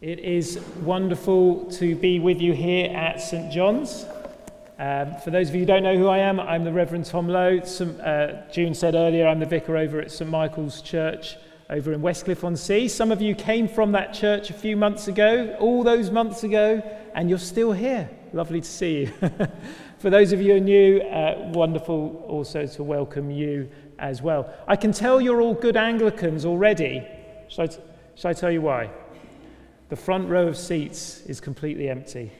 [0.00, 4.06] It is wonderful to be with you here at St John's.
[4.78, 7.26] Um, for those of you who don't know who I am, I'm the Reverend Tom
[7.26, 7.64] Lowe.
[7.64, 11.36] Some, uh, June said earlier, I'm the vicar over at St Michael's Church
[11.68, 12.86] over in Westcliff on Sea.
[12.86, 16.80] Some of you came from that church a few months ago, all those months ago,
[17.16, 18.08] and you're still here.
[18.32, 19.06] Lovely to see you.
[19.98, 23.68] for those of you who are new, uh, wonderful also to welcome you
[23.98, 24.48] as well.
[24.68, 27.04] I can tell you're all good Anglicans already.
[27.48, 27.80] Shall I, t-
[28.14, 28.90] shall I tell you why?
[29.88, 32.30] The front row of seats is completely empty.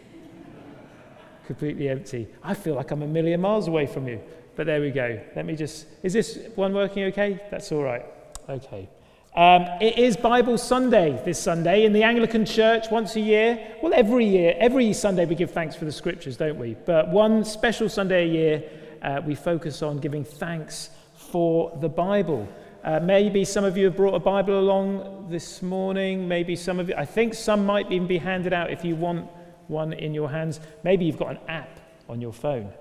[1.47, 2.29] completely empty.
[2.43, 4.21] I feel like I'm a million miles away from you.
[4.55, 5.19] But there we go.
[5.35, 5.87] Let me just.
[6.03, 7.41] Is this one working okay?
[7.51, 8.05] That's all right.
[8.49, 8.89] Okay.
[9.35, 13.77] Um, it is Bible Sunday this Sunday in the Anglican Church once a year.
[13.83, 16.75] Well, every year, every Sunday we give thanks for the scriptures, don't we?
[16.85, 18.65] But one special Sunday a year,
[19.01, 22.49] uh, we focus on giving thanks for the Bible.
[22.89, 26.27] Uh, maybe some of you have brought a Bible along this morning.
[26.27, 29.29] Maybe some of you, I think some might even be handed out if you want
[29.67, 30.59] one in your hands.
[30.85, 32.73] Maybe you've got an app on your phone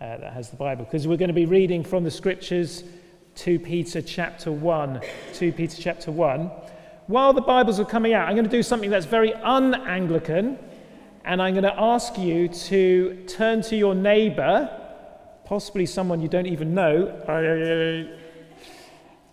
[0.00, 2.84] uh, that has the Bible, because we're going to be reading from the scriptures
[3.34, 5.02] 2 Peter chapter 1.
[5.34, 6.50] 2 Peter chapter 1.
[7.08, 10.58] While the Bibles are coming out, I'm going to do something that's very un Anglican,
[11.26, 14.70] and I'm going to ask you to turn to your neighbour,
[15.44, 17.14] possibly someone you don't even know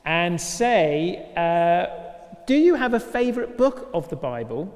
[0.08, 1.88] and say, uh,
[2.48, 4.74] Do you have a favorite book of the Bible?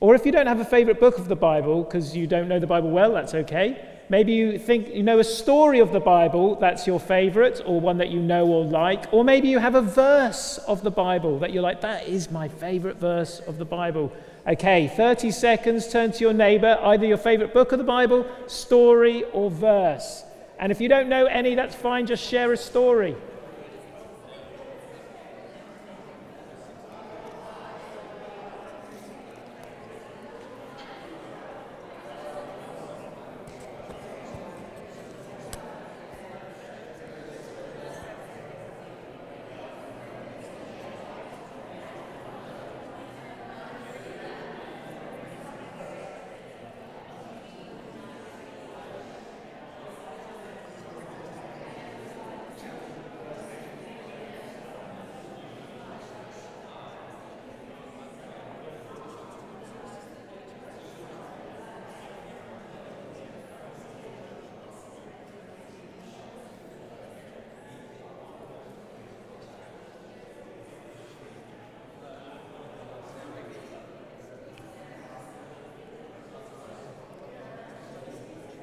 [0.00, 2.58] Or if you don't have a favorite book of the Bible because you don't know
[2.58, 3.92] the Bible well, that's okay.
[4.08, 7.98] Maybe you think you know a story of the Bible that's your favorite or one
[7.98, 9.06] that you know or like.
[9.12, 12.48] Or maybe you have a verse of the Bible that you're like, that is my
[12.48, 14.12] favorite verse of the Bible.
[14.46, 19.24] Okay, 30 seconds, turn to your neighbor, either your favorite book of the Bible, story,
[19.32, 20.24] or verse.
[20.58, 23.16] And if you don't know any, that's fine, just share a story.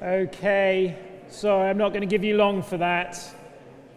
[0.04, 0.98] Okay,
[1.30, 3.18] sorry, I'm not going to give you long for that.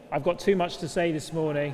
[0.09, 1.73] I've got too much to say this morning.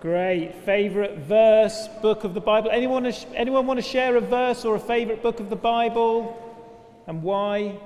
[0.00, 0.54] Great.
[0.64, 2.70] Favorite verse, book of the Bible.
[2.70, 3.04] Anyone,
[3.34, 6.40] anyone want to share a verse or a favorite book of the Bible?
[7.06, 7.78] And why?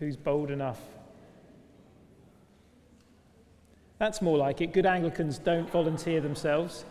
[0.00, 0.80] Who's bold enough?
[3.98, 4.72] That's more like it.
[4.72, 6.84] Good Anglicans don't volunteer themselves.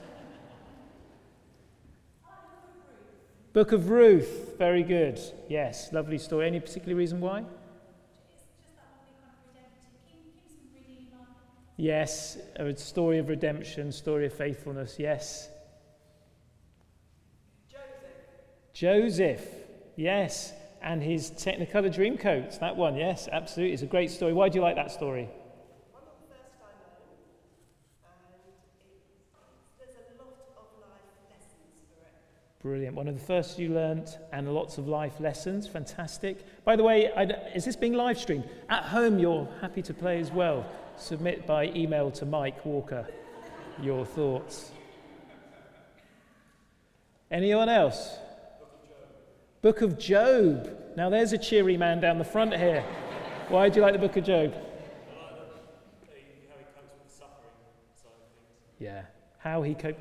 [3.54, 5.20] Book of Ruth, very good.
[5.50, 6.48] Yes, lovely story.
[6.48, 7.44] Any particular reason why?
[11.76, 14.98] Yes, a story of redemption, story of faithfulness.
[15.00, 15.50] Yes.
[17.70, 17.82] Joseph.
[18.72, 19.48] Joseph,
[19.98, 20.54] yes.
[20.82, 23.74] And his Technicolor Dreamcoat, that one, yes, absolutely.
[23.74, 24.32] It's a great story.
[24.32, 25.28] Why do you like that story?
[32.62, 32.96] Brilliant.
[32.96, 35.68] One of the first you learnt, and lots of life lessons.
[35.68, 36.46] Fantastic.
[36.64, 37.06] By the way,
[37.56, 38.48] is this being live streamed?
[38.70, 40.66] At home, you're happy to play as well.
[40.96, 43.08] Submit by email to Mike Walker
[43.82, 44.72] your thoughts.
[47.30, 48.18] Anyone else?
[49.62, 50.70] Book of Job.
[50.96, 52.84] Now, there's a cheery man down the front here.
[53.48, 54.54] Why do you like the Book of Job?
[58.80, 59.04] Yeah.
[59.38, 60.00] How he coped.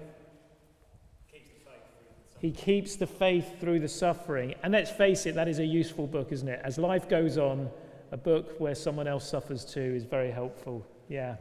[2.41, 4.55] He keeps the faith through the suffering.
[4.63, 6.61] And let's face it, that is a useful book, isn't it?
[6.65, 7.69] As life goes on,
[8.13, 10.87] a book where someone else suffers too is very helpful.
[11.09, 11.37] Yeah.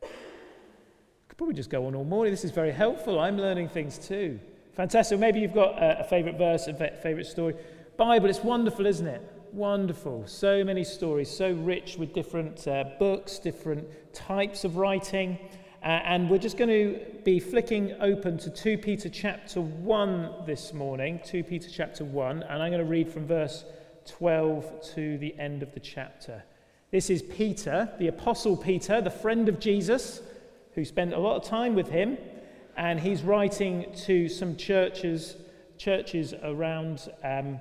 [0.00, 2.32] Could probably just go on all morning.
[2.32, 3.20] This is very helpful.
[3.20, 4.40] I'm learning things too.
[4.72, 5.18] Fantastic.
[5.18, 7.54] Maybe you've got a, favourite verse, a favourite story.
[7.98, 9.22] Bible, it's wonderful, isn't it?
[9.52, 10.26] Wonderful.
[10.26, 15.38] So many stories, so rich with different uh, books, different types of writing.
[15.86, 20.72] Uh, and we're just going to be flicking open to 2 Peter chapter 1 this
[20.72, 21.20] morning.
[21.24, 22.42] 2 Peter chapter 1.
[22.42, 23.64] And I'm going to read from verse
[24.04, 26.42] 12 to the end of the chapter.
[26.90, 30.22] This is Peter, the Apostle Peter, the friend of Jesus,
[30.74, 32.18] who spent a lot of time with him.
[32.76, 35.36] and he's writing to some churches,
[35.78, 37.60] churches around um,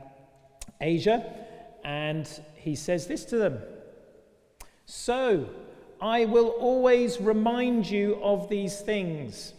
[0.82, 1.32] Asia,
[1.84, 3.60] and he says this to them
[4.88, 5.48] So,
[6.02, 9.54] I will always remind you of these things,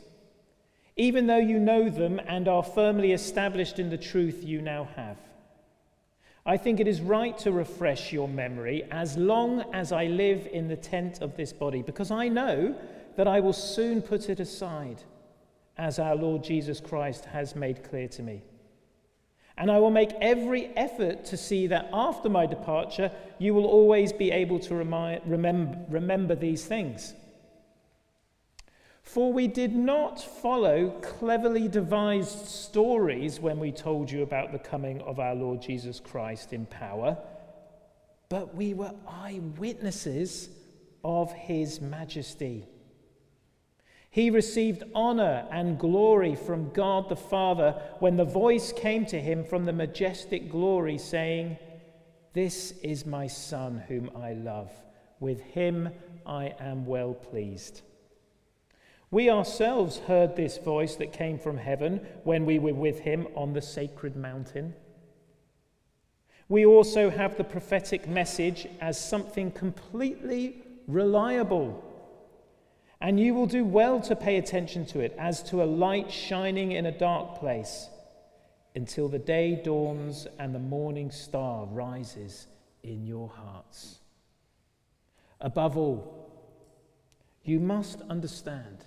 [0.96, 5.16] even though you know them and are firmly established in the truth you now have.
[6.44, 10.68] I think it is right to refresh your memory as long as I live in
[10.68, 12.74] the tent of this body, because I know
[13.16, 15.02] that I will soon put it aside,
[15.76, 18.42] as our Lord Jesus Christ has made clear to me.
[19.58, 24.12] And I will make every effort to see that after my departure, you will always
[24.12, 27.14] be able to remind, remember, remember these things.
[29.02, 35.00] For we did not follow cleverly devised stories when we told you about the coming
[35.02, 37.16] of our Lord Jesus Christ in power,
[38.28, 40.50] but we were eyewitnesses
[41.04, 42.66] of his majesty.
[44.10, 49.44] He received honor and glory from God the Father when the voice came to him
[49.44, 51.58] from the majestic glory, saying,
[52.32, 54.70] This is my Son whom I love.
[55.20, 55.90] With him
[56.24, 57.82] I am well pleased.
[59.10, 63.52] We ourselves heard this voice that came from heaven when we were with him on
[63.52, 64.74] the sacred mountain.
[66.48, 71.82] We also have the prophetic message as something completely reliable
[73.00, 76.72] and you will do well to pay attention to it as to a light shining
[76.72, 77.88] in a dark place
[78.74, 82.46] until the day dawns and the morning star rises
[82.82, 84.00] in your hearts.
[85.40, 86.30] Above all,
[87.44, 88.84] you must understand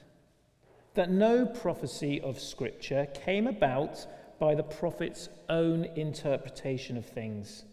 [0.96, 4.06] that no prophecy of Scripture came about
[4.40, 7.66] by the prophet's own interpretation of things.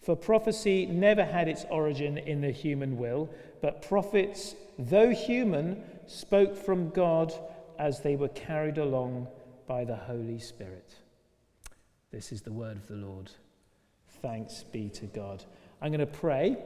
[0.00, 3.30] For prophecy never had its origin in the human will,
[3.62, 7.32] but prophets though human, spoke from God
[7.78, 9.28] as they were carried along
[9.66, 10.94] by the Holy Spirit.
[12.10, 13.30] This is the word of the Lord.
[14.20, 15.44] Thanks be to God.
[15.80, 16.56] I'm going to pray,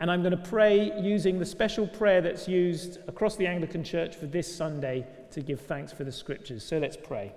[0.00, 4.16] and I'm going to pray using the special prayer that's used across the Anglican Church
[4.16, 6.64] for this Sunday to give thanks for the scriptures.
[6.64, 7.32] So let's pray.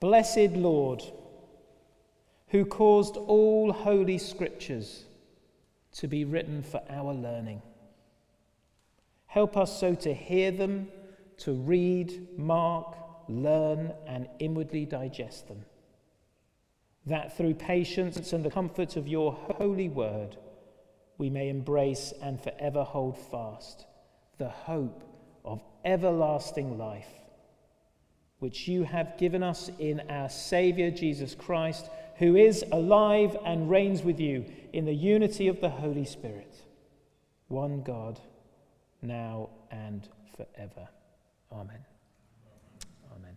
[0.00, 1.02] Blessed Lord,
[2.48, 5.05] who caused all holy scriptures
[5.96, 7.62] to be written for our learning.
[9.26, 10.88] Help us so to hear them,
[11.38, 12.96] to read, mark,
[13.28, 15.64] learn, and inwardly digest them.
[17.06, 20.36] That through patience and the comfort of your holy word,
[21.18, 23.86] we may embrace and forever hold fast
[24.38, 25.02] the hope
[25.44, 27.08] of everlasting life,
[28.38, 34.02] which you have given us in our Saviour Jesus Christ, who is alive and reigns
[34.02, 36.54] with you in the unity of the Holy Spirit,
[37.48, 38.18] one God
[39.02, 40.88] now and forever.
[41.52, 41.84] Amen.
[43.14, 43.36] Amen.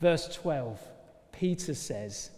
[0.00, 0.78] Verse 12,
[1.32, 2.30] Peter says,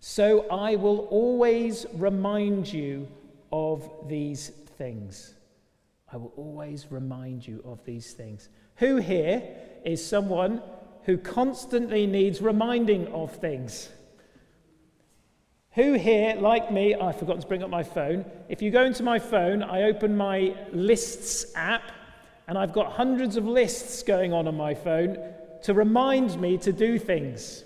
[0.00, 3.08] So I will always remind you
[3.50, 5.34] of these things.
[6.12, 8.50] I will always remind you of these things.
[8.76, 9.42] Who here
[9.84, 10.62] is someone
[11.04, 13.88] who constantly needs reminding of things?
[15.72, 18.26] Who here, like me, I've forgotten to bring up my phone.
[18.48, 21.92] If you go into my phone, I open my lists app,
[22.46, 25.16] and I've got hundreds of lists going on on my phone
[25.62, 27.64] to remind me to do things.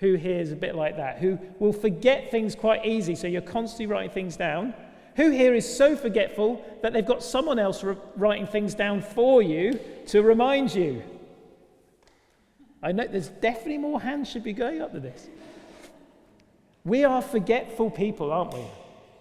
[0.00, 1.18] Who here is a bit like that?
[1.18, 4.74] Who will forget things quite easy, so you're constantly writing things down?
[5.14, 9.42] Who here is so forgetful that they've got someone else re- writing things down for
[9.42, 9.78] you
[10.08, 11.02] to remind you?
[12.86, 15.26] I know there's definitely more hands should be going up to this.
[16.84, 18.64] We are forgetful people, aren't we?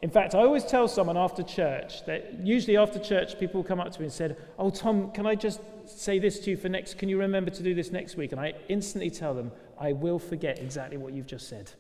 [0.04, 3.92] In fact, I always tell someone after church that usually after church, people come up
[3.92, 7.00] to me and said, Oh, Tom, can I just say this to you for next?
[7.00, 8.34] Can you remember to do this next week?
[8.34, 11.72] And I instantly tell them, I will forget exactly what you've just said.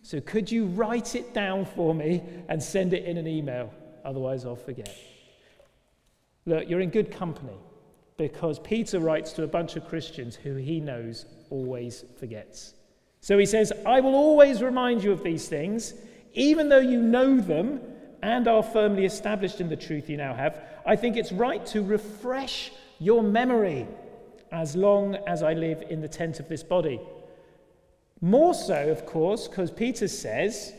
[0.00, 3.70] So could you write it down for me and send it in an email?
[4.02, 4.96] Otherwise, I'll forget.
[6.46, 7.58] Look, you're in good company
[8.22, 12.74] because Peter writes to a bunch of Christians who he knows always forgets.
[13.20, 15.94] So he says, I will always remind you of these things,
[16.34, 17.80] even though you know them
[18.22, 20.62] and are firmly established in the truth you now have.
[20.86, 23.88] I think it's right to refresh your memory
[24.52, 27.00] as long as I live in the tent of this body.
[28.20, 30.72] More so, of course, because Peter says,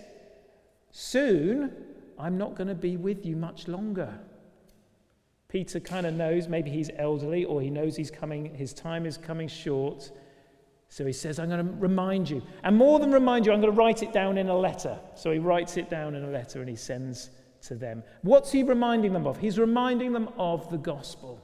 [0.92, 1.74] Soon
[2.18, 4.18] I'm not going to be with you much longer.
[5.54, 9.18] Peter kind of knows maybe he's elderly or he knows he's coming, his time is
[9.18, 10.12] coming short.
[10.90, 12.42] So he says, I'm going to remind you.
[12.64, 14.98] And more than remind you, I'm going to write it down in a letter.
[15.14, 17.30] So he writes it down in a letter and he sends
[17.68, 18.02] to them.
[18.24, 19.38] What's he reminding them of?
[19.38, 21.40] He's reminding them of the gospel,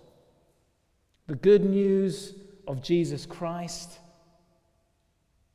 [1.27, 2.33] the good news
[2.67, 3.99] of Jesus Christ,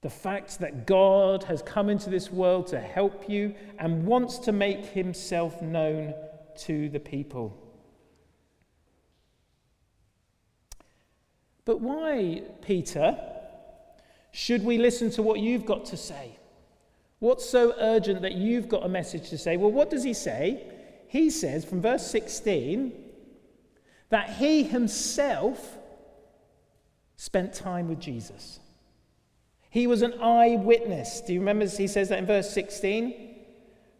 [0.03, 4.53] the fact that God has come into this world to help you and wants to
[4.53, 6.15] make himself known
[6.59, 7.61] to the people.
[11.65, 13.17] But why, Peter,
[14.33, 16.39] should we listen to what you've got to say?
[17.21, 19.57] What's so urgent that you've got a message to say?
[19.57, 20.63] Well, what does he say?
[21.09, 22.93] He says from verse 16
[24.11, 25.79] that he himself
[27.17, 28.61] spent time with Jesus.
[29.71, 31.21] He was an eyewitness.
[31.21, 33.34] Do you remember he says that in verse 16?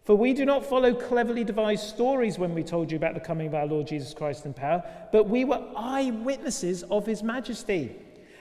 [0.05, 3.47] For we do not follow cleverly devised stories when we told you about the coming
[3.47, 7.97] of our Lord Jesus Christ in power, but we were eyewitnesses of his majesty.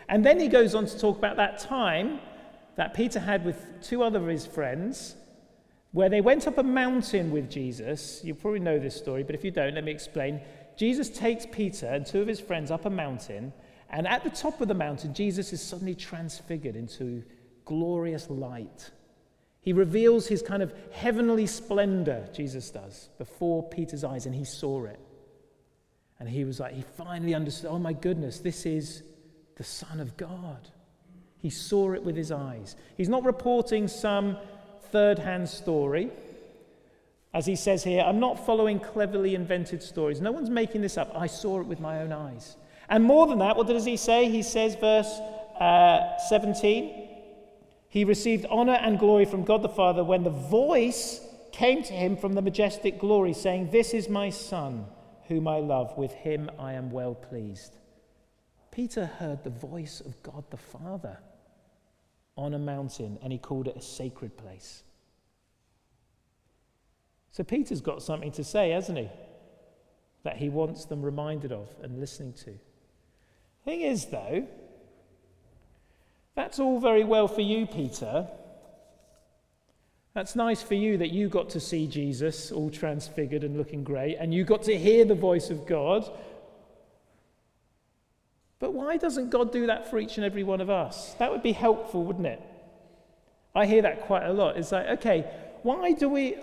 [0.10, 2.20] And then he goes on to talk about that time
[2.76, 5.16] that Peter had with two other of his friends,
[5.92, 8.20] where they went up a mountain with Jesus.
[8.26, 10.42] You probably know this story, but if you don't, let me explain.
[10.76, 13.54] Jesus takes Peter and two of his friends up a mountain,
[13.90, 17.24] and at the top of the mountain, Jesus is suddenly transfigured into
[17.64, 18.92] glorious light.
[19.64, 24.84] He reveals his kind of heavenly splendor, Jesus does, before Peter's eyes, and he saw
[24.84, 25.00] it.
[26.20, 29.04] And he was like, he finally understood, oh my goodness, this is
[29.56, 30.70] the Son of God.
[31.38, 32.76] He saw it with his eyes.
[32.98, 34.38] He's not reporting some
[34.92, 36.12] third hand story.
[37.34, 40.22] As he says here, I'm not following cleverly invented stories.
[40.22, 41.12] No one's making this up.
[41.16, 42.58] I saw it with my own eyes.
[42.90, 44.30] And more than that, what does he say?
[44.30, 45.20] He says, verse
[45.60, 47.03] uh, 17,
[47.94, 51.22] he received honor and glory from God the Father when the voice
[51.52, 54.88] came to him from the majestic glory, saying, This is my Son,
[55.28, 55.96] whom I love.
[55.96, 57.78] With him I am well pleased.
[58.72, 61.20] Peter heard the voice of God the Father
[62.36, 64.82] on a mountain, and he called it a sacred place.
[67.30, 69.10] So Peter's got something to say, hasn't he?
[70.24, 72.58] That he wants them reminded of and listening to.
[73.66, 74.48] Thing is, though,
[76.36, 78.28] that's all very well for you, Peter.
[80.14, 84.18] That's nice for you that you got to see Jesus all transfigured and looking great,
[84.18, 86.10] and you got to hear the voice of God.
[88.60, 91.16] But why doesn't God do that for each and every one of us?
[91.16, 92.42] That would be helpful, wouldn't it?
[93.56, 94.58] I hear that quite a lot.
[94.58, 95.26] It's like, okay,
[95.64, 96.38] why do we.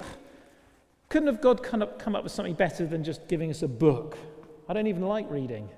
[1.08, 3.68] Couldn't have God come up, come up with something better than just giving us a
[3.68, 4.16] book?
[4.68, 5.68] I don't even like reading.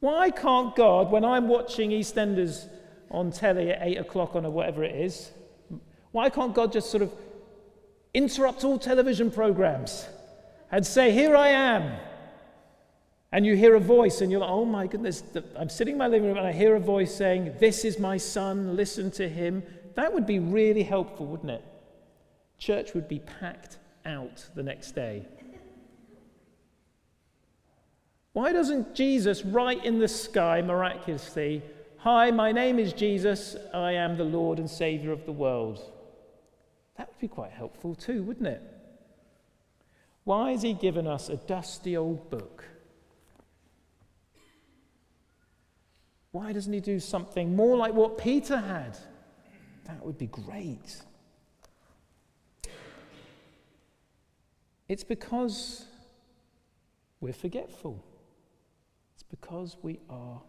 [0.00, 2.68] Why can't God, when I'm watching EastEnders
[3.10, 5.30] on telly at 8 o'clock on a whatever it is,
[6.12, 7.12] why can't God just sort of
[8.14, 10.06] interrupt all television programs
[10.70, 11.98] and say, Here I am?
[13.30, 15.22] And you hear a voice, and you're like, Oh my goodness,
[15.56, 18.16] I'm sitting in my living room and I hear a voice saying, This is my
[18.16, 19.62] son, listen to him.
[19.96, 21.64] That would be really helpful, wouldn't it?
[22.58, 25.26] Church would be packed out the next day.
[28.38, 31.60] Why doesn't Jesus write in the sky miraculously,
[31.96, 35.80] Hi, my name is Jesus, I am the Lord and Savior of the world?
[36.96, 38.62] That would be quite helpful too, wouldn't it?
[40.22, 42.64] Why has he given us a dusty old book?
[46.30, 48.96] Why doesn't he do something more like what Peter had?
[49.86, 51.02] That would be great.
[54.86, 55.86] It's because
[57.20, 58.04] we're forgetful
[59.30, 60.40] because we are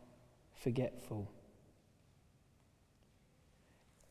[0.53, 1.29] forgetful.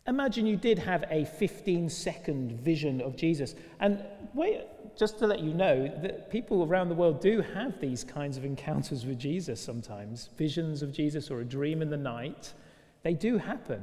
[0.07, 3.55] Imagine you did have a 15 second vision of Jesus.
[3.79, 4.63] And wait,
[4.97, 8.45] just to let you know that people around the world do have these kinds of
[8.45, 12.55] encounters with Jesus sometimes visions of Jesus or a dream in the night.
[13.03, 13.83] They do happen.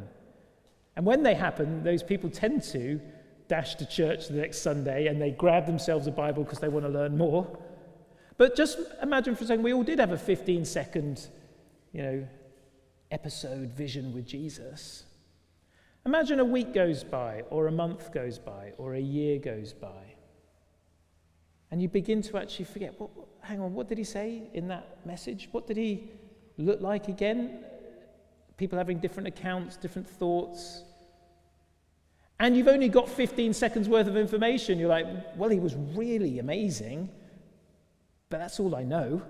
[0.96, 3.00] And when they happen, those people tend to
[3.48, 6.86] dash to church the next Sunday and they grab themselves a Bible because they want
[6.86, 7.48] to learn more.
[8.38, 11.28] But just imagine for a second, we all did have a 15 second,
[11.94, 12.28] you know,
[13.12, 15.06] episode vision with Jesus.
[16.06, 20.16] Imagine a week goes by, or a month goes by, or a year goes by.
[21.72, 23.10] And you begin to actually forget, what,
[23.42, 25.50] hang on, what did he say in that message?
[25.52, 26.12] What did he
[26.58, 27.64] look like again?
[28.58, 30.84] People having different accounts, different thoughts.
[32.40, 34.78] And you've only got 15 seconds worth of information.
[34.78, 37.10] You're like, well, he was really amazing.
[38.30, 39.22] But that's all I know.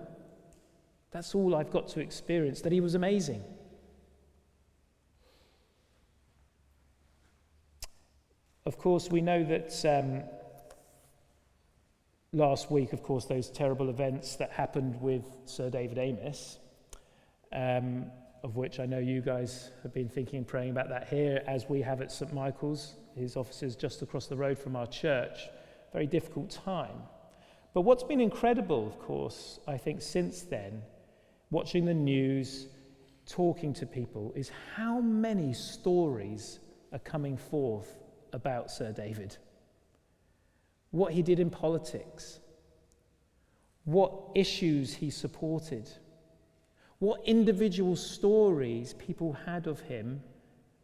[1.11, 3.43] That's all I've got to experience, that he was amazing.
[8.65, 10.23] Of course, we know that um,
[12.33, 16.57] last week, of course, those terrible events that happened with Sir David Amess,
[17.53, 18.07] um,
[18.43, 21.69] of which I know you guys have been thinking and praying about that here, as
[21.69, 22.33] we have at St.
[22.33, 25.47] Michael's, his offices just across the road from our church.
[25.93, 27.03] very difficult time.
[27.75, 30.81] But what's been incredible, of course, I think, since then,
[31.51, 32.67] watching the news,
[33.27, 36.59] talking to people, is how many stories
[36.93, 37.97] are coming forth
[38.31, 39.35] about Sir David.
[40.91, 42.39] What he did in politics,
[43.83, 45.89] what issues he supported,
[46.99, 50.23] what individual stories people had of him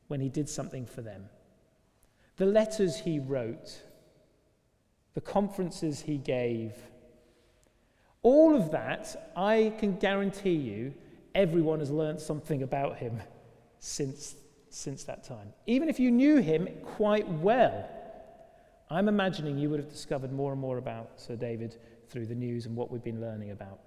[0.09, 1.29] when he did something for them,
[2.35, 3.81] the letters he wrote,
[5.13, 6.73] the conferences he gave.
[8.23, 10.93] All of that, I can guarantee you,
[11.33, 13.21] everyone has learned something about him
[13.79, 14.35] since,
[14.69, 15.53] since that time.
[15.65, 17.89] Even if you knew him quite well,
[18.89, 21.77] I'm imagining you would have discovered more and more about Sir David
[22.09, 23.79] through the news and what we've been learning about.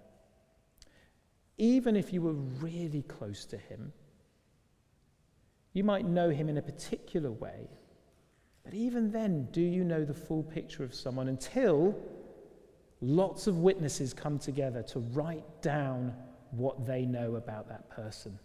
[1.59, 3.93] Even if you were really close to him,
[5.73, 7.69] you might know him in a particular way.
[8.65, 11.95] But even then, do you know the full picture of someone until
[13.01, 16.15] lots of witnesses come together to write down
[16.51, 18.39] what they know about that person?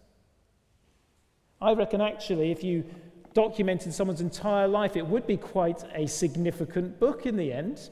[1.62, 2.84] I reckon actually, if you
[3.32, 7.90] documented someone's entire life, it would be quite a significant book in the end.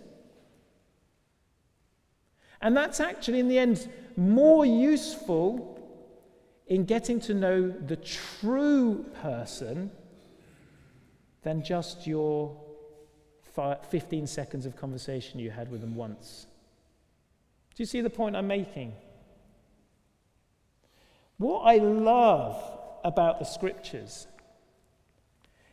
[2.61, 5.77] And that's actually, in the end, more useful
[6.67, 9.91] in getting to know the true person
[11.43, 12.57] than just your
[13.91, 16.47] 15 seconds of conversation you had with them once.
[17.75, 18.93] Do you see the point I'm making?
[21.39, 24.27] What I love about the scriptures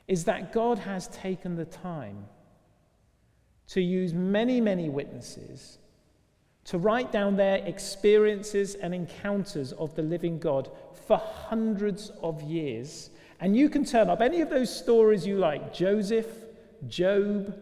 [0.08, 2.26] is that God has taken the time
[3.68, 5.80] to use many, many witnesses
[6.66, 10.70] to write down their experiences and encounters of the living God
[11.08, 13.12] for hundreds of years.
[13.40, 16.28] And you can turn up any of those stories you like Joseph,
[16.88, 17.54] Job,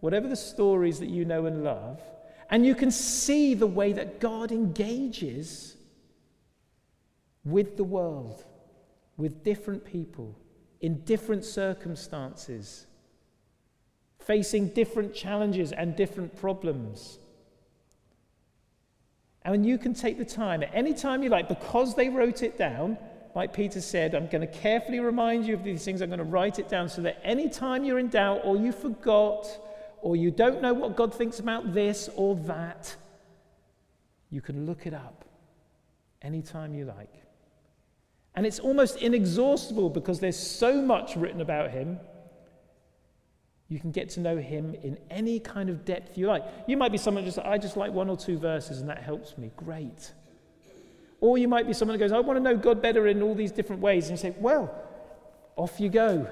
[0.00, 2.00] whatever the stories that you know and love,
[2.50, 5.76] and you can see the way that God engages
[7.44, 8.44] with the world,
[9.16, 10.36] with different people,
[10.80, 12.86] in different circumstances,
[14.18, 17.18] facing different challenges and different problems.
[19.42, 22.58] And you can take the time at any time you like, because they wrote it
[22.58, 22.98] down,
[23.36, 26.00] like Peter said, I'm going to carefully remind you of these things.
[26.00, 28.72] I'm going to write it down so that any time you're in doubt or you
[28.72, 29.46] forgot
[30.00, 32.96] or you don't know what God thinks about this or that,
[34.30, 35.26] you can look it up
[36.22, 37.12] anytime you like.
[38.34, 42.00] And it's almost inexhaustible because there's so much written about him
[43.68, 46.44] you can get to know him in any kind of depth you like.
[46.66, 49.36] You might be someone just, I just like one or two verses and that helps
[49.36, 49.50] me.
[49.58, 50.12] Great.
[51.26, 53.34] Or you might be someone who goes, I want to know God better in all
[53.34, 54.04] these different ways.
[54.08, 54.72] And you say, well,
[55.56, 56.28] off you go.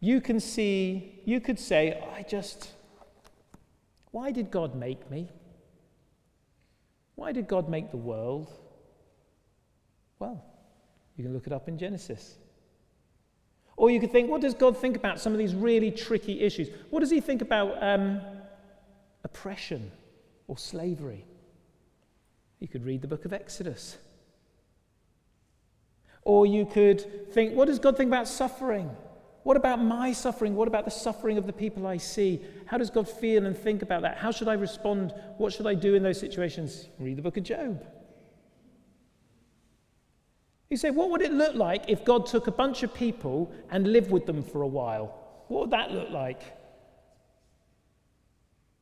[0.00, 2.70] You can see, you could say, I just,
[4.10, 5.28] why did God make me?
[7.14, 8.50] Why did God make the world?
[10.18, 10.42] Well,
[11.18, 12.38] you can look it up in Genesis.
[13.76, 16.70] Or you could think, what does God think about some of these really tricky issues?
[16.88, 18.22] What does he think about um,
[19.24, 19.92] oppression
[20.46, 21.26] or slavery?
[22.60, 23.98] You could read the book of Exodus.
[26.22, 28.90] Or you could think, what does God think about suffering?
[29.44, 30.56] What about my suffering?
[30.56, 32.42] What about the suffering of the people I see?
[32.66, 34.18] How does God feel and think about that?
[34.18, 35.14] How should I respond?
[35.38, 36.88] What should I do in those situations?
[36.98, 37.82] Read the book of Job.
[40.68, 43.90] You say, what would it look like if God took a bunch of people and
[43.90, 45.14] lived with them for a while?
[45.48, 46.42] What would that look like?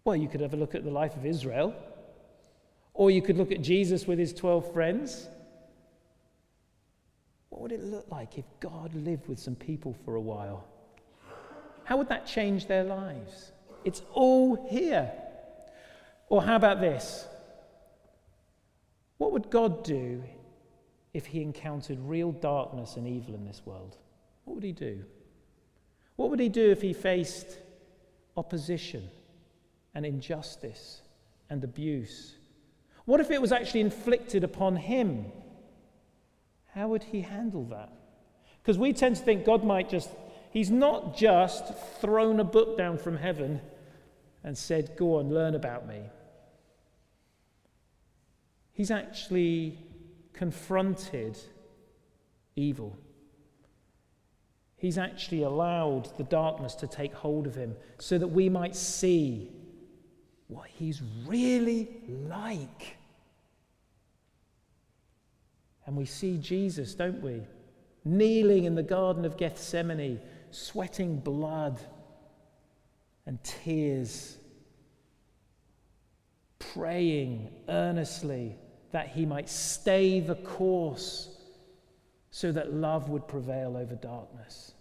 [0.05, 1.75] Well, you could have a look at the life of Israel,
[2.97, 5.29] or you could look at Jesus with his 12 friends.
[7.51, 10.67] What would it look like if God lived with some people for a while?
[11.85, 13.53] How would that change their lives?
[13.85, 15.13] It's all here.
[16.31, 17.27] Or how about this?
[19.19, 20.23] What would God do
[21.13, 23.99] if he encountered real darkness and evil in this world?
[24.45, 25.05] What would he do?
[26.17, 27.59] What would he do if he faced
[28.39, 29.11] opposition
[29.95, 31.03] and injustice
[31.51, 32.37] and abuse?
[33.07, 35.27] What if it was actually inflicted upon him?
[36.75, 37.91] How would he handle that?
[38.61, 40.11] Because we tend to think God might just,
[40.51, 43.61] he's not just thrown a book down from heaven
[44.45, 46.03] and said, Go on, learn about me.
[48.73, 49.79] He's actually
[50.33, 51.39] confronted
[52.57, 52.99] evil.
[54.77, 59.51] He's actually allowed the darkness to take hold of him so that we might see
[60.49, 61.89] what he's really
[62.29, 62.97] like.
[65.87, 67.43] And we see Jesus, don't we?
[68.05, 71.81] Kneeling in the Garden of Gethsemane, sweating blood.
[73.27, 74.39] and tears,
[76.59, 78.57] praying earnestly
[78.93, 81.29] that he might stay the course
[82.31, 84.73] so that love would prevail over darkness.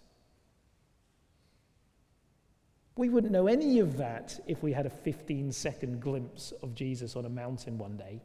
[2.96, 7.14] We wouldn't know any of that if we had a 15 second glimpse of Jesus
[7.14, 8.22] on a mountain one day.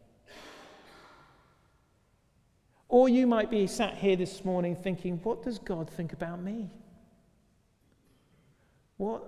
[2.87, 6.69] Or you might be sat here this morning thinking, what does God think about me?
[8.97, 9.23] What,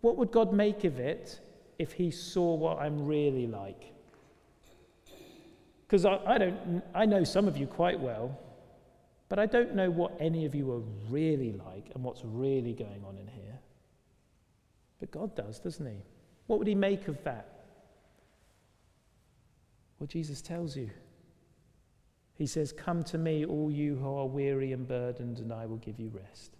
[0.00, 1.40] what would God make of it
[1.78, 3.92] if he saw what I'm really like?
[5.86, 8.38] Because I, I, don't, I know some of you quite well,
[9.28, 13.04] but I don't know what any of you are really like and what's really going
[13.06, 13.53] on in here.
[15.04, 16.02] But God does, doesn't he?
[16.46, 17.66] What would he make of that?
[19.98, 20.88] Well, Jesus tells you.
[22.32, 25.76] He says, Come to me, all you who are weary and burdened, and I will
[25.76, 26.56] give you rest.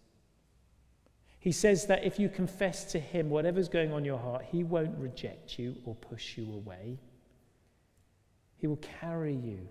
[1.39, 4.63] He says that if you confess to him whatever's going on in your heart, he
[4.63, 6.99] won't reject you or push you away.
[8.59, 9.67] He will carry you.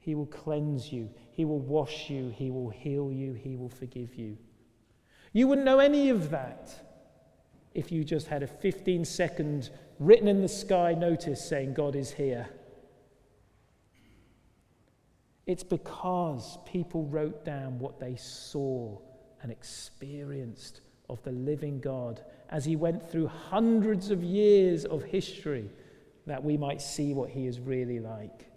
[0.00, 1.08] He will cleanse you.
[1.32, 2.28] He will wash you.
[2.28, 3.32] He will heal you.
[3.32, 4.36] He will forgive you.
[5.32, 6.93] You wouldn't know any of that
[7.74, 12.12] if you just had a 15 second written in the sky notice saying, God is
[12.12, 12.48] here.
[15.46, 18.98] It's because people wrote down what they saw
[19.42, 25.68] and experienced of the living God as he went through hundreds of years of history
[26.26, 28.50] that we might see what he is really like.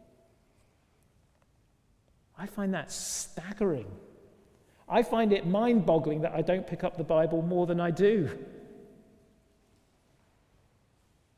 [2.37, 3.91] I find that staggering.
[4.87, 7.91] I find it mind boggling that I don't pick up the Bible more than I
[7.91, 8.29] do.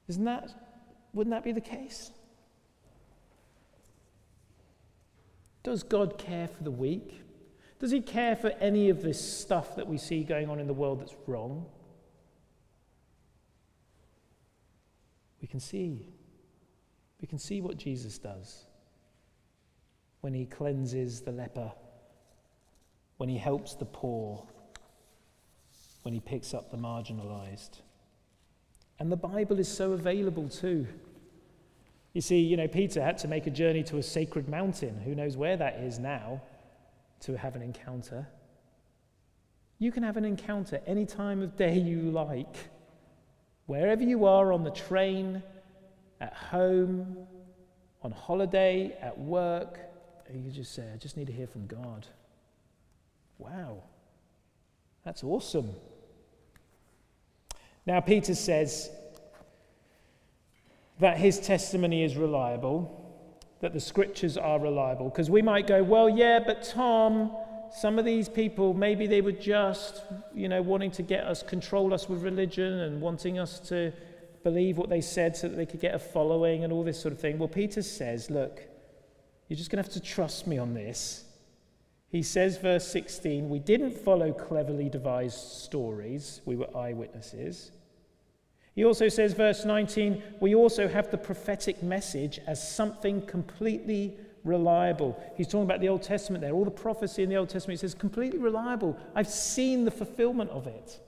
[0.10, 0.52] Isn't that,
[1.14, 2.12] wouldn't that be the case?
[5.62, 7.22] Does God care for the weak?
[7.80, 10.74] Does he care for any of this stuff that we see going on in the
[10.74, 11.68] world that's wrong?
[15.42, 16.08] We can see.
[17.22, 18.66] We can see what Jesus does
[20.22, 21.72] when he cleanses the leper,
[23.18, 24.46] when he helps the poor,
[26.02, 27.80] when he picks up the marginalized.
[29.00, 30.88] And the Bible is so available too.
[32.14, 35.00] You see, you know, Peter had to make a journey to a sacred mountain.
[35.02, 36.42] Who knows where that is now
[37.22, 38.28] to have an encounter?
[39.78, 42.56] You can have an encounter any time of day you like.
[43.68, 45.42] Wherever you are on the train,
[46.20, 47.18] at home,
[48.02, 49.80] on holiday, at work,
[50.34, 52.06] you just say, I just need to hear from God.
[53.38, 53.84] Wow,
[55.06, 55.72] that's awesome.
[57.90, 58.92] Now, Peter says
[61.00, 63.20] that his testimony is reliable,
[63.62, 67.36] that the scriptures are reliable, because we might go, well, yeah, but Tom,
[67.76, 70.04] some of these people, maybe they were just,
[70.36, 73.92] you know, wanting to get us, control us with religion and wanting us to
[74.44, 77.12] believe what they said so that they could get a following and all this sort
[77.12, 77.40] of thing.
[77.40, 78.62] Well, Peter says, look,
[79.48, 81.24] you're just going to have to trust me on this.
[82.10, 87.72] He says, verse 16, we didn't follow cleverly devised stories, we were eyewitnesses.
[88.76, 95.22] He also says, verse 19, we also have the prophetic message as something completely reliable.
[95.36, 96.54] He's talking about the Old Testament there.
[96.54, 98.98] All the prophecy in the Old Testament, he says, completely reliable.
[99.16, 101.00] I've seen the fulfillment of it.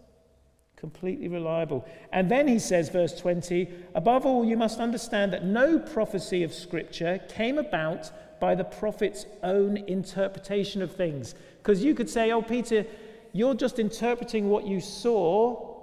[0.75, 1.87] Completely reliable.
[2.11, 6.53] And then he says, verse 20, above all, you must understand that no prophecy of
[6.53, 11.35] Scripture came about by the prophet's own interpretation of things.
[11.59, 12.85] Because you could say, oh, Peter,
[13.31, 15.77] you're just interpreting what you saw,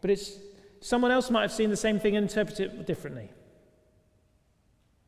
[0.00, 0.38] but it's
[0.82, 3.30] someone else might have seen the same thing and interpreted it differently.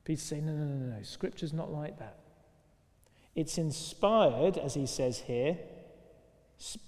[0.05, 2.19] Peter's saying, no, no, no, no, Scripture's not like that.
[3.35, 5.59] It's inspired, as he says here.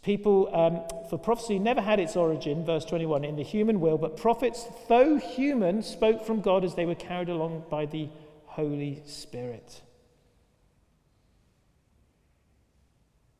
[0.03, 4.16] People, um, for prophecy never had its origin, verse 21, in the human will, but
[4.16, 8.09] prophets, though human, spoke from God as they were carried along by the
[8.44, 9.81] Holy Spirit.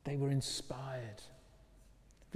[0.03, 1.21] They were inspired.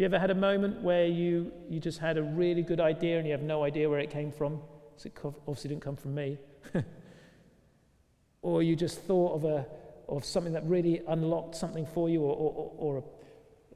[0.01, 3.27] You ever had a moment where you, you just had a really good idea and
[3.27, 4.59] you have no idea where it came from?
[5.05, 6.39] It obviously didn't come from me.
[8.41, 9.63] or you just thought of, a,
[10.09, 13.03] of something that really unlocked something for you, or, or, or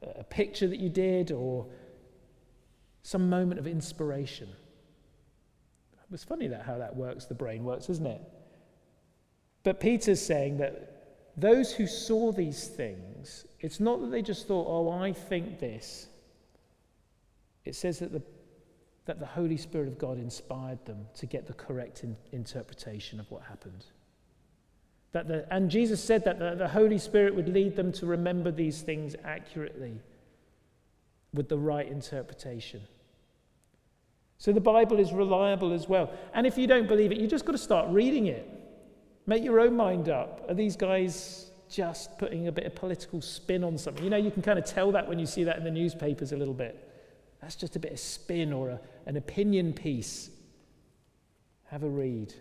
[0.02, 1.64] a, a picture that you did, or
[3.04, 4.48] some moment of inspiration.
[6.12, 8.20] It's funny that how that works, the brain works, isn't it?
[9.62, 14.66] But Peter's saying that those who saw these things, it's not that they just thought,
[14.68, 16.08] oh, I think this.
[17.66, 18.22] It says that the,
[19.04, 23.30] that the Holy Spirit of God inspired them to get the correct in, interpretation of
[23.30, 23.84] what happened.
[25.12, 28.50] That the, and Jesus said that the, the Holy Spirit would lead them to remember
[28.50, 30.00] these things accurately
[31.34, 32.80] with the right interpretation.
[34.38, 36.10] So the Bible is reliable as well.
[36.34, 38.48] And if you don't believe it, you just got to start reading it.
[39.26, 40.44] Make your own mind up.
[40.48, 44.04] Are these guys just putting a bit of political spin on something?
[44.04, 46.32] You know, you can kind of tell that when you see that in the newspapers
[46.32, 46.85] a little bit.
[47.40, 50.30] That's just a bit of spin or a, an opinion piece.
[51.66, 52.32] Have a read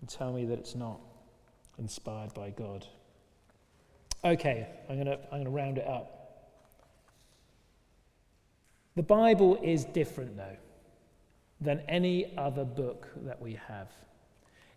[0.00, 1.00] and tell me that it's not
[1.78, 2.86] inspired by God.
[4.24, 6.16] Okay, I'm going to I'm going to round it up.
[8.96, 10.56] The Bible is different, though,
[11.60, 13.88] than any other book that we have.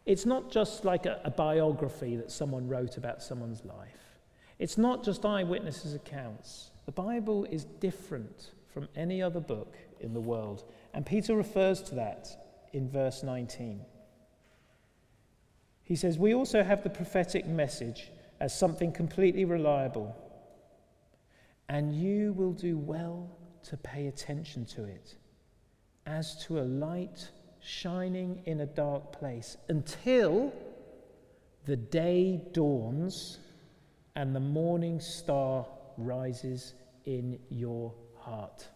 [0.05, 4.19] It's not just like a, a biography that someone wrote about someone's life,
[4.59, 6.69] it's not just eyewitnesses' accounts.
[6.85, 10.63] The Bible is different from any other book in the world.
[10.93, 12.27] And Peter refers to that
[12.73, 13.81] in verse 19.
[15.83, 20.15] He says, We also have the prophetic message as something completely reliable,
[21.69, 23.29] and you will do well
[23.63, 25.15] to pay attention to it
[26.05, 27.29] as to a light
[27.61, 30.51] shining in a dark place until
[31.65, 33.39] the day dawns
[34.15, 35.65] and the morning star
[35.97, 36.73] rises
[37.05, 38.67] in your heart.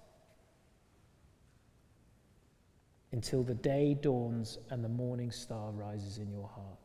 [3.11, 6.79] Until the day dawns and the morning star rises in your heart.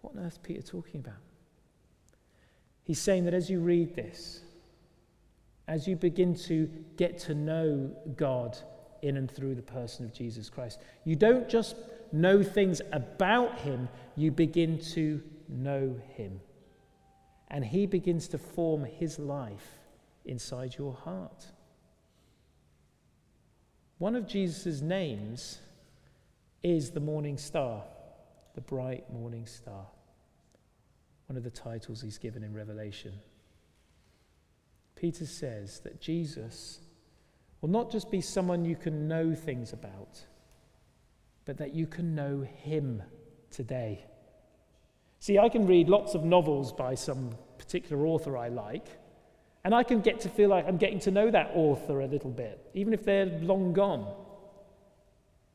[0.00, 1.22] What on earth is Peter talking about?
[2.82, 4.40] He's saying that as you read this,
[5.68, 8.56] as you begin to get to know God
[9.02, 10.80] in and through the person of Jesus Christ.
[11.04, 11.76] You don't just
[12.10, 16.40] know things about Him, you begin to know Him.
[17.48, 19.77] And He begins to form His life
[20.28, 21.46] inside your heart.
[23.98, 25.58] One of Jesus' names
[26.62, 27.82] is the morning star,
[28.54, 29.86] the bright morning star.
[31.26, 33.12] One of the titles he's given in Revelation.
[34.94, 36.80] Peter says that Jesus
[37.60, 40.24] will not just be someone you can know things about,
[41.44, 43.02] but that you can know him
[43.50, 44.04] today.
[45.20, 48.86] See, I can read lots of novels by some particular author I like,
[49.64, 52.30] and I can get to feel like I'm getting to know that author a little
[52.30, 54.06] bit, even if they're long gone.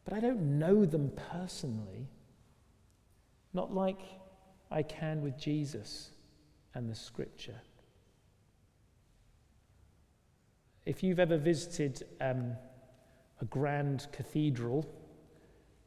[0.06, 2.08] But I don't know them personally,
[3.54, 4.02] not like
[4.70, 6.12] I can with Jesus
[6.74, 7.60] and the scripture.
[10.86, 12.54] If you've ever visited um,
[13.40, 14.86] a grand cathedral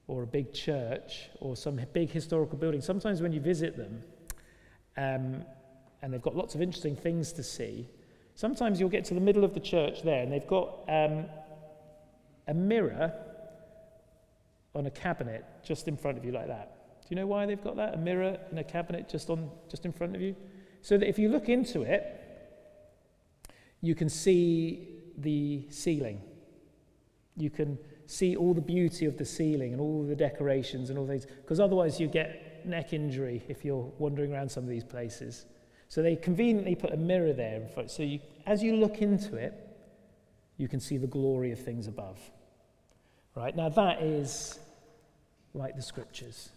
[0.06, 4.02] or a big church or some big historical building, sometimes when you visit them,
[4.96, 5.44] um,
[6.00, 7.88] and they've got lots of interesting things to see,
[8.36, 11.24] sometimes you'll get to the middle of the church there and they've got um,
[12.46, 13.12] a mirror
[14.74, 17.00] on a cabinet just in front of you like that.
[17.02, 17.94] Do you know why they've got that?
[17.94, 20.36] A mirror in a cabinet just on just in front of you?
[20.82, 22.22] So that if you look into it,
[23.80, 26.20] you can see the ceiling.
[27.36, 31.06] You can see all the beauty of the ceiling and all the decorations and all
[31.06, 35.46] things, because otherwise you get neck injury if you're wandering around some of these places.
[35.88, 37.90] So they conveniently put a mirror there in front.
[37.90, 39.54] So you, as you look into it,
[40.56, 42.18] you can see the glory of things above.
[43.34, 43.54] Right?
[43.54, 44.58] Now that is
[45.54, 46.50] like the scriptures.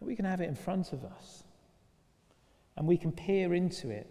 [0.00, 1.44] We can have it in front of us.
[2.76, 4.10] And we can peer into it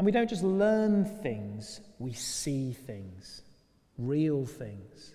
[0.00, 3.42] and we don't just learn things, we see things,
[3.98, 5.12] real things,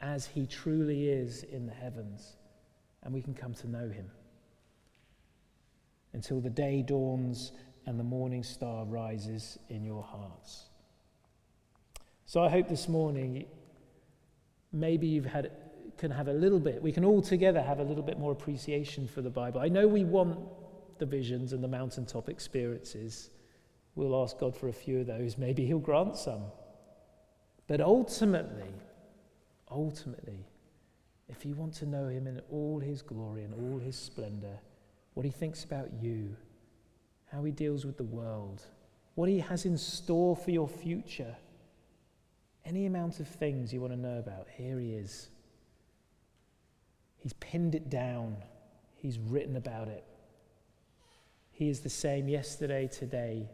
[0.00, 2.36] as He truly is in the heavens.
[3.02, 4.10] And we can come to know Him
[6.12, 7.52] until the day dawns
[7.86, 10.68] and the morning star rises in your hearts.
[12.26, 13.46] So I hope this morning
[14.72, 15.50] maybe you've had
[15.96, 19.08] can have a little bit we can all together have a little bit more appreciation
[19.08, 19.60] for the Bible.
[19.60, 20.38] I know we want
[20.98, 23.30] the visions and the mountaintop experiences.
[23.94, 25.38] We'll ask God for a few of those.
[25.38, 26.42] Maybe He'll grant some.
[27.66, 28.74] But ultimately,
[29.70, 30.46] ultimately,
[31.28, 34.58] if you want to know Him in all His glory and all His splendor,
[35.18, 36.36] what He thinks about you,
[37.32, 38.62] how He deals with the world,
[39.16, 41.34] what He has in store for your future,
[42.64, 45.28] any amount of things you want to know about, here He is.
[47.16, 48.36] He's pinned it down,
[48.94, 50.04] He's written about it.
[51.50, 53.50] He is the same yesterday, today,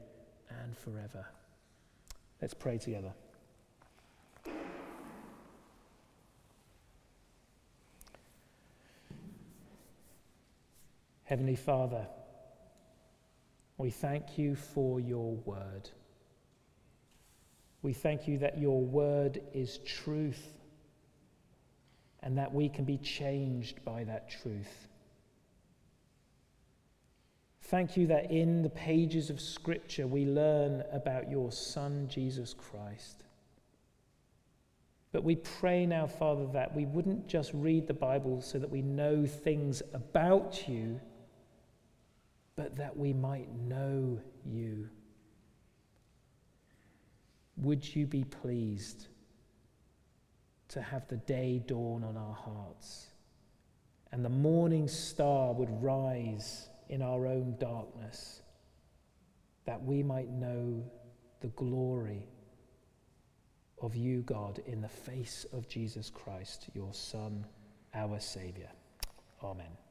[0.50, 1.24] and forever.
[2.42, 3.14] Let's pray together.
[11.34, 12.06] Heavenly Father,
[13.76, 15.90] we thank you for your word.
[17.82, 20.54] We thank you that your word is truth
[22.22, 24.86] and that we can be changed by that truth.
[27.62, 33.24] Thank you that in the pages of Scripture we learn about your Son, Jesus Christ.
[35.10, 38.82] But we pray now, Father, that we wouldn't just read the Bible so that we
[38.82, 41.00] know things about you,
[42.56, 44.88] but that we might know you.
[47.56, 49.08] Would you be pleased
[50.68, 53.08] to have the day dawn on our hearts
[54.14, 58.42] and the morning star would rise in our own darkness
[59.64, 60.84] that we might know
[61.40, 62.28] the glory
[63.82, 67.44] of you, God, in the face of Jesus Christ, your Son,
[67.92, 68.68] our Saviour.
[69.42, 69.83] Amen.